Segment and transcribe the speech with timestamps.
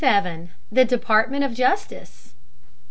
[0.71, 2.33] THE DEPARTMENT OF JUSTICE.